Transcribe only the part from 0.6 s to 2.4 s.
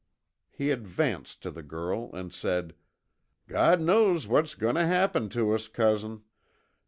advanced to the girl and